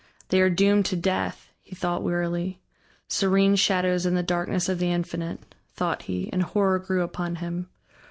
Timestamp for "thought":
1.75-2.01, 5.75-6.01